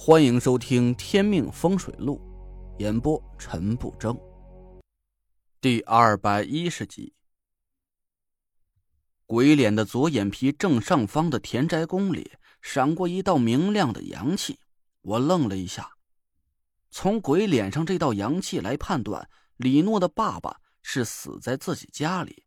[0.00, 2.20] 欢迎收听《天命风水录》，
[2.80, 4.16] 演播陈不争。
[5.60, 7.12] 第二百一十集，
[9.26, 12.30] 鬼脸的左眼皮正上方的田宅宫里
[12.62, 14.60] 闪过一道明亮的阳气，
[15.02, 15.90] 我愣了一下。
[16.92, 22.44] 从鬼脸上这道阳气来判断，李诺的爸爸是死在自己家里，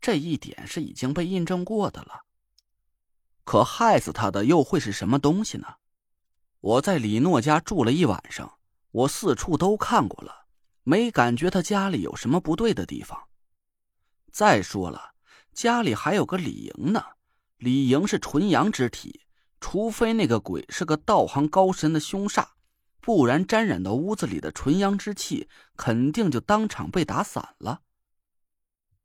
[0.00, 2.22] 这一点是已经被印证过的了。
[3.44, 5.66] 可害死他的又会是什么东西呢？
[6.64, 8.58] 我在李诺家住了一晚上，
[8.90, 10.46] 我四处都看过了，
[10.82, 13.28] 没感觉他家里有什么不对的地方。
[14.32, 15.12] 再说了，
[15.52, 17.04] 家里还有个李莹呢，
[17.58, 19.20] 李莹是纯阳之体，
[19.60, 22.46] 除非那个鬼是个道行高深的凶煞，
[22.98, 27.82] 不然沾染到屋子里的纯阳之气，肯定就当场被打散了。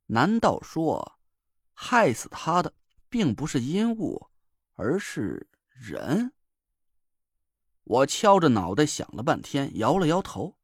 [0.06, 1.20] 难道说，
[1.74, 2.74] 害死他的
[3.10, 4.30] 并不是阴物，
[4.76, 6.32] 而是人？
[7.90, 10.56] 我敲着脑袋想了半天，摇了摇头。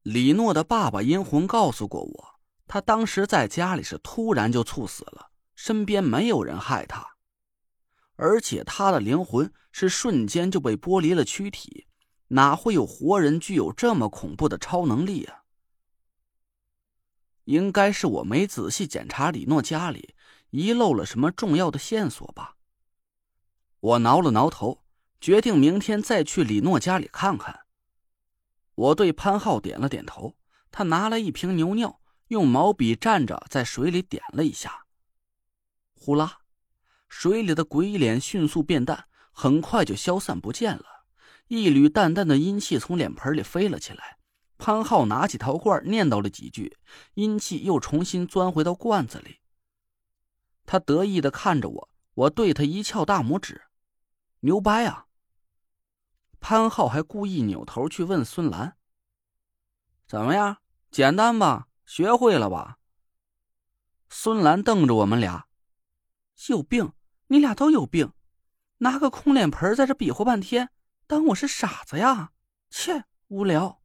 [0.00, 7.06] 李诺的爸爸阴魂告诉过我，他当时在家里是突然就猝死了，身边没有人害他，
[8.14, 11.88] 而且他的灵魂是瞬间就被剥离了躯体，
[12.28, 15.42] 哪会有活人具有这么恐怖的超能力啊？
[17.44, 20.14] 应该是我没仔细检查李诺家里，
[20.48, 22.56] 遗漏了什么重要的线索吧。
[23.80, 24.85] 我挠了挠头。
[25.20, 27.60] 决定明天再去李诺家里看看。
[28.74, 30.36] 我对潘浩点了点头，
[30.70, 34.86] 他拿来一瓶牛尿，用毛笔蘸着在水里点了一下。
[35.94, 36.40] 呼啦，
[37.08, 40.84] 水里的鬼脸迅速变淡，很快就消散不见了。
[41.48, 44.18] 一缕淡淡的阴气从脸盆里飞了起来。
[44.58, 46.78] 潘浩拿起陶罐，念叨了几句，
[47.14, 49.40] 阴气又重新钻回到罐子里。
[50.64, 53.62] 他得意的看着我，我对他一翘大拇指
[54.40, 55.05] ：“牛掰啊！”
[56.40, 58.76] 潘浩还故意扭头去问孙兰
[60.06, 60.58] ：“怎么样？
[60.90, 61.68] 简单吧？
[61.84, 62.78] 学会了吧？”
[64.08, 65.46] 孙兰瞪着我们俩
[66.48, 66.92] ：“有病！
[67.28, 68.12] 你俩都有病！
[68.78, 70.70] 拿个空脸盆在这比划半天，
[71.06, 72.32] 当我是傻子呀？
[72.70, 73.80] 切，无聊！”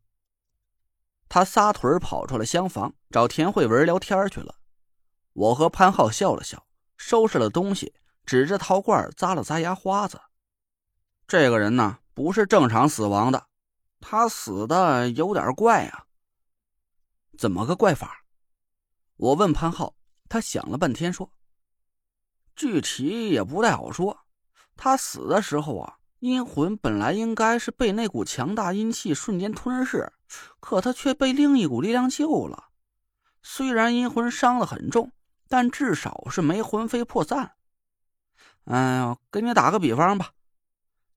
[1.27, 4.55] 他撒腿跑出了厢房，找田慧文聊天去了。
[5.33, 6.67] 我和潘浩笑了笑，
[6.97, 7.93] 收拾了东西，
[8.25, 10.21] 指着陶罐砸了砸牙花子
[11.25, 13.47] ：“这个人呢？”不是正常死亡的，
[13.99, 16.05] 他死的有点怪啊。
[17.37, 18.23] 怎么个怪法？
[19.17, 19.95] 我问潘浩，
[20.29, 21.31] 他想了半天说
[22.55, 24.25] ：“具体也不太好说。
[24.75, 30.11] 他死的时候啊，阴魂本来应该是被那股强大阴气瞬间吞噬，
[30.59, 32.69] 可他却被另一股力量救了。
[33.43, 35.11] 虽然阴魂伤得很重，
[35.47, 37.53] 但至少是没魂飞魄散。
[38.65, 40.31] 哎呀，给你打个比方吧。”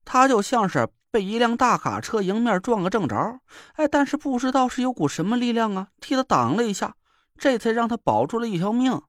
[0.05, 3.41] 他就像是被一辆大卡车迎面撞个正着，
[3.73, 6.95] 哎，但是不知道是有股什么力量啊，替他挡了一下，
[7.37, 9.01] 这才让他保住了一条命。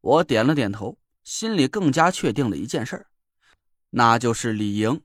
[0.00, 3.06] 我点了点头，心里更加确定了一件事
[3.90, 5.02] 那就是李莹，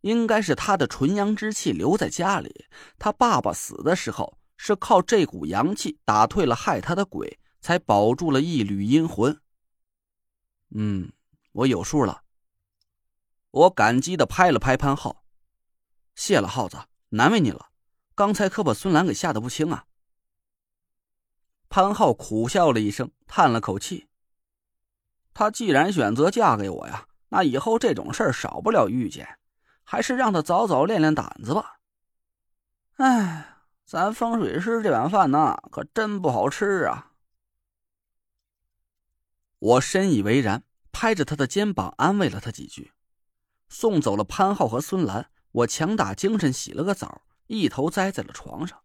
[0.00, 2.66] 应该是他的纯阳之气留在家里。
[2.98, 9.38] 他爸爸死的时候是靠这股阳气打退了害他的鬼，才保住了一缕阴魂。
[10.70, 11.12] 嗯，
[11.52, 12.22] 我有数了。
[13.50, 15.24] 我感激的拍了拍潘浩，
[16.14, 16.78] 谢了耗子，
[17.10, 17.70] 难为你了。
[18.14, 19.86] 刚才可把孙兰给吓得不轻啊。
[21.68, 24.08] 潘浩苦笑了一声，叹了口气。
[25.32, 29.38] 他既然选择嫁给我呀，那以后这种事儿少不了遇见，
[29.82, 31.78] 还是让他早早练练胆子吧。
[32.96, 37.12] 哎，咱风水师这碗饭呢，可真不好吃啊。
[39.58, 42.92] 我深以为然，拍着他的肩膀安慰了他几句。
[43.68, 48.78] 送走了潘浩和孙兰，我强打精神洗了个澡，一头栽在了床上。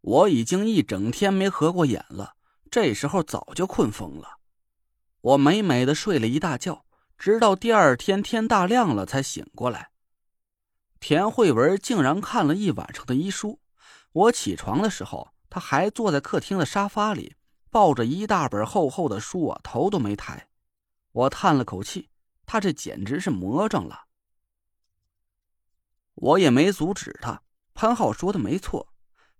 [0.00, 2.34] 我已经一整天没合过眼了，
[2.70, 4.38] 这时候早就困疯了。
[5.20, 6.84] 我美美的睡了一大觉，
[7.16, 9.90] 直到第二天天大亮了才醒过来。
[11.00, 13.60] 田慧文竟然看了一晚上的医书。
[14.12, 17.36] 我起床的时候，他还坐在客厅的沙发里，
[17.70, 20.48] 抱着一大本厚厚的书啊，头都没抬。
[21.12, 22.10] 我叹了口气。
[22.46, 24.04] 他这简直是魔怔了，
[26.14, 27.42] 我也没阻止他。
[27.74, 28.94] 潘浩说的没错，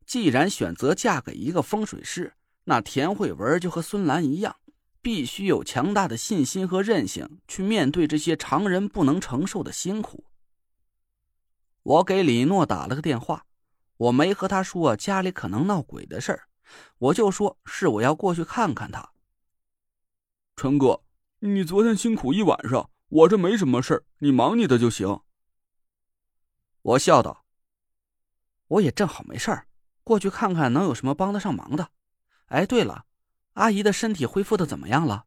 [0.07, 2.35] 既然选择嫁给一个风水师，
[2.65, 4.57] 那田慧文就和孙兰一样，
[5.01, 10.25] 必须有强大的信心和韧性去面对这些常人不能承受的辛苦。
[11.83, 13.47] 我给李诺打了个电话，
[13.97, 16.49] 我没和他说家里可能闹鬼的事儿，
[16.99, 19.13] 我就说是我要过去看看他。
[20.57, 21.03] 春哥，
[21.41, 22.91] 你昨天辛苦一晚上。
[23.09, 25.21] 我这没什么事，你忙你的就行。
[26.83, 27.45] 我笑道
[28.69, 29.67] ：“我也正好没事，
[30.03, 31.91] 过去看看能有什么帮得上忙的。
[32.47, 33.07] 哎，对了，
[33.55, 35.27] 阿姨的身体恢复的怎么样了？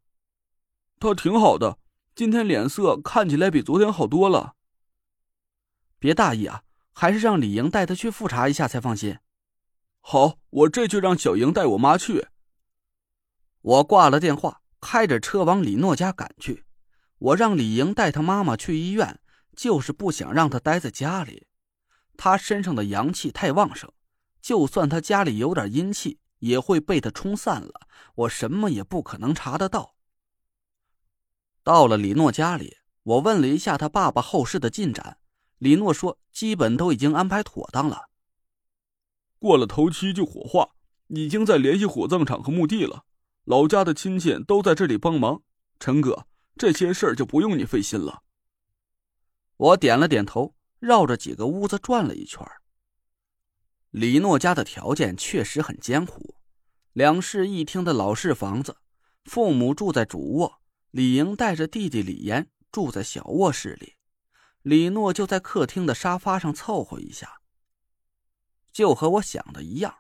[0.99, 1.79] 她挺好的，
[2.13, 4.55] 今天脸色看起来比昨天好多了。
[5.97, 6.63] 别大意啊，
[6.93, 9.17] 还是让李莹带她去复查一下才放心。
[10.01, 12.27] 好，我这就让小莹带我妈去。
[13.61, 16.65] 我挂了电话，开着车往李诺家赶去。
[17.19, 19.19] 我让李莹带她妈妈去医院，
[19.55, 21.47] 就是不想让她待在家里。
[22.15, 23.91] 她身上的阳气太旺盛，
[24.41, 27.87] 就算她家里有点阴气，也会被她冲散了。
[28.15, 29.95] 我什么也不可能查得到。
[31.63, 35.17] 到了李诺家里，我问了一下他爸爸后事的进展，
[35.57, 38.09] 李诺说基本都已经安排妥当了。
[39.37, 40.69] 过了头七就火化，
[41.07, 43.03] 已经在联系火葬场和墓地了。
[43.43, 45.41] 老家的亲戚都在这里帮忙。
[45.79, 46.25] 陈哥，
[46.57, 48.23] 这些事儿就不用你费心了。
[49.55, 50.57] 我点了点头。
[50.79, 52.45] 绕着几个屋子转了一圈。
[53.89, 56.35] 李诺家的条件确实很艰苦，
[56.93, 58.77] 两室一厅的老式房子，
[59.25, 60.61] 父母住在主卧，
[60.91, 63.95] 李莹带着弟弟李岩住在小卧室里，
[64.61, 67.41] 李诺就在客厅的沙发上凑合一下。
[68.71, 69.95] 就和我想的一样，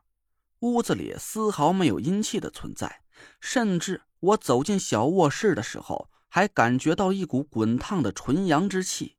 [0.59, 3.01] 屋子里丝毫没有阴气的存在，
[3.41, 9.17] 甚至我走进小卧室的时候，还感觉到一股滚烫的纯阳之气。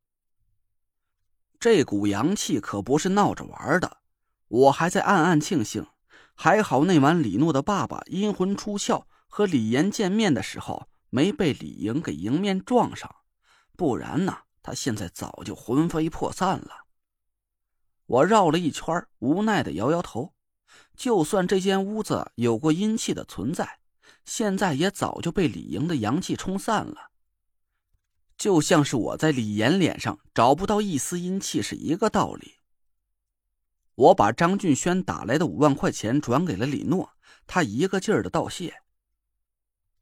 [1.59, 3.97] 这股阳气可不是闹着玩的，
[4.47, 5.85] 我还在暗暗庆幸，
[6.37, 13.12] 还好那晚李诺的爸爸阴魂出窍和李岩见面的时候没被李莹给迎面撞上，
[13.76, 16.85] 不然呢，他现在早就魂飞魄散了。
[18.06, 20.35] 我绕了一圈，无奈的摇摇头，
[20.97, 23.78] 就算这间屋子有过阴气的存在，
[24.29, 27.11] 现在也早就被李莹的阳气冲散了。
[28.37, 32.57] 就像是我在李岩脸上找不到一丝阴气是一个道理。
[33.95, 37.15] 我把张俊轩打来的五万块钱转给了李诺，
[37.47, 38.83] 他一个劲儿的道谢。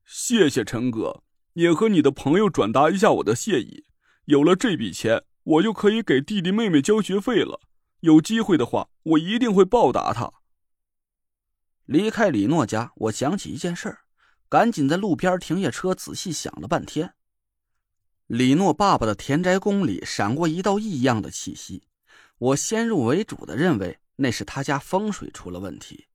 [0.05, 3.87] 谢谢陈哥，也和你的朋友转达一下我的谢意。
[4.25, 7.61] 有了这笔钱，我就可以给弟弟妹妹交学费了。
[8.01, 10.33] 有机会的话，我一定会报答他。
[11.85, 14.01] 离开李诺家，我想起一件事儿，
[14.49, 17.15] 赶紧在路边停下车，仔细想了半天。
[18.27, 21.87] 李诺爸爸的田宅宫里闪过一道异样的气息，
[22.39, 26.07] 我先入为主的认为那是他家风水出了问题。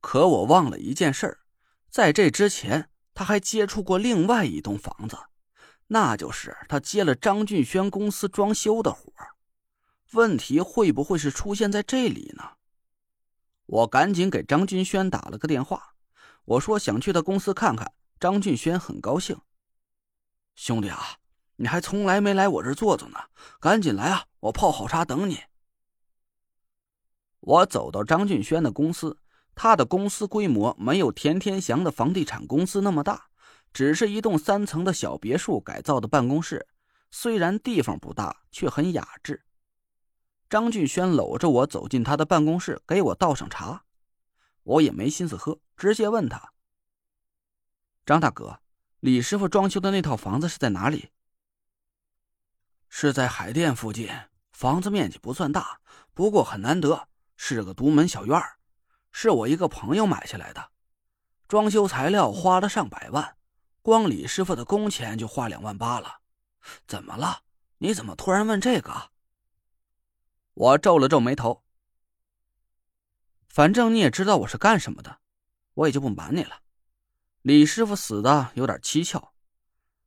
[0.00, 1.38] 可我忘了一件事，
[1.90, 5.16] 在这之前他还接触过另外一栋房子，
[5.86, 9.12] 那就是他接了张俊轩公司装修的活
[10.12, 12.44] 问题会不会是出现在这里呢？
[13.66, 15.93] 我赶紧给张俊轩打了个电话，
[16.44, 17.92] 我说想去他公司看看。
[18.20, 19.38] 张俊轩很高兴，
[20.54, 21.18] 兄弟啊。
[21.56, 23.18] 你还从来没来我这坐坐呢，
[23.60, 24.24] 赶紧来啊！
[24.40, 25.38] 我泡好茶等你。
[27.38, 29.18] 我走到张俊轩的公司，
[29.54, 33.26] 他的公司规模没有田天祥的房地产公司那么大，
[33.72, 36.66] 只是一栋三层的小别墅改造的办公室，
[37.12, 39.44] 虽然地方不大，却很雅致。
[40.50, 43.84] 张俊轩搂着我走进他的办公室，给我倒上茶，
[44.64, 46.52] 我也没心思喝，直接问他
[48.04, 48.60] ：“张大哥，
[49.00, 51.10] 李师傅装修的那套房子是在哪里？”
[52.88, 54.08] 是在海淀附近，
[54.52, 55.80] 房子面积不算大，
[56.12, 58.40] 不过很难得，是个独门小院
[59.10, 60.70] 是我一个朋友买下来的，
[61.48, 63.36] 装修材料花了上百万，
[63.82, 66.20] 光李师傅的工钱就花两万八了。
[66.86, 67.42] 怎么了？
[67.78, 69.10] 你怎么突然问这个？
[70.54, 71.63] 我皱了皱眉头。
[73.54, 75.20] 反正你也知道我是干什么的，
[75.74, 76.62] 我也就不瞒你了。
[77.42, 79.32] 李师傅死的有点蹊跷，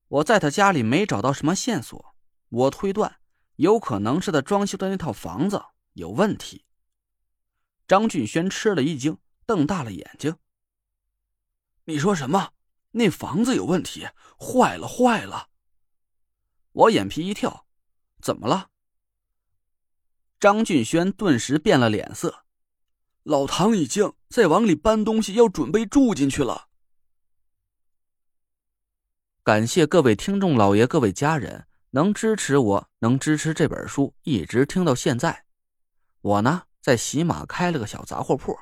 [0.10, 2.14] 我在他家里没找到什么线索。
[2.50, 3.22] 我推断，
[3.56, 5.64] 有可能是他装修的那套房子
[5.94, 6.66] 有问题。
[7.88, 10.36] 张俊轩吃了一惊，瞪大了眼睛
[11.88, 12.52] ：“你说什么？
[12.92, 14.10] 那房子有问题？
[14.38, 15.48] 坏了，坏了！”
[16.74, 17.66] 我眼皮一跳
[18.22, 18.72] ：“怎么了？”
[20.38, 22.44] 张俊轩顿时变了脸色
[23.28, 26.68] ：“老唐已经在往里搬东西，要准备住进去了。”
[29.44, 31.66] 感谢各位听众老爷、各位家人。
[31.92, 35.46] 能支持我，能支持这本书一直听到现在。
[36.22, 38.58] 我呢，在喜马开了个小杂货铺，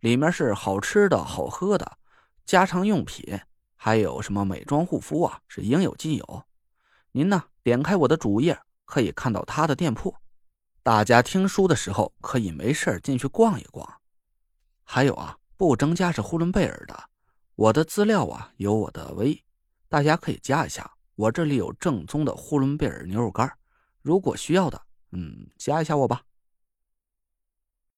[0.00, 1.98] 里面是好吃的好喝的，
[2.44, 3.40] 家常用品，
[3.76, 6.44] 还有什么美妆护肤啊，是应有尽有。
[7.12, 10.14] 您呢，点开我的主页，可以看到他的店铺。
[10.82, 14.01] 大家听书的时候，可以没事进去逛一逛。
[14.84, 17.04] 还有啊，不增加是呼伦贝尔的，
[17.54, 19.42] 我的资料啊有我的微，
[19.88, 20.90] 大家可以加一下。
[21.14, 23.50] 我这里有正宗的呼伦贝尔牛肉干，
[24.00, 24.80] 如果需要的，
[25.12, 26.22] 嗯，加一下我吧。